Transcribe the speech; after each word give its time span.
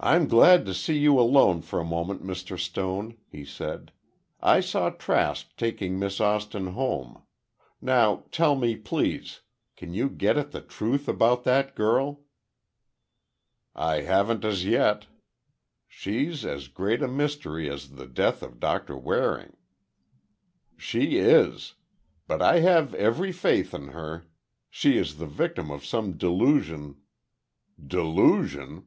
"I'm 0.00 0.28
glad 0.28 0.64
to 0.66 0.74
see 0.74 0.96
you 0.96 1.18
alone 1.18 1.60
for 1.60 1.80
a 1.80 1.84
moment, 1.84 2.22
Mr. 2.22 2.56
Stone," 2.56 3.16
he 3.32 3.44
said. 3.44 3.90
"I 4.40 4.60
saw 4.60 4.90
Trask 4.90 5.48
taking 5.56 5.98
Miss 5.98 6.20
Austin 6.20 6.68
home. 6.68 7.24
Now, 7.80 8.22
tell 8.30 8.54
me, 8.54 8.76
please, 8.76 9.40
can 9.76 9.94
you 9.94 10.08
get 10.08 10.36
at 10.36 10.52
the 10.52 10.60
truth 10.60 11.08
about 11.08 11.42
that 11.42 11.74
girl?" 11.74 12.20
"I 13.74 14.02
haven't 14.02 14.44
as 14.44 14.64
yet. 14.64 15.08
She's 15.88 16.44
as 16.44 16.68
great 16.68 17.02
a 17.02 17.08
mystery 17.08 17.68
as 17.68 17.96
the 17.96 18.06
death 18.06 18.40
of 18.44 18.60
Doctor 18.60 18.96
Waring." 18.96 19.56
"She 20.76 21.16
is. 21.18 21.74
But 22.28 22.40
I 22.40 22.60
have 22.60 22.94
every 22.94 23.32
faith 23.32 23.74
in 23.74 23.88
her. 23.88 24.28
She 24.70 24.96
is 24.96 25.16
the 25.18 25.26
victim 25.26 25.72
of 25.72 25.84
some 25.84 26.12
delusion—" 26.12 27.00
"Delusion?" 27.84 28.86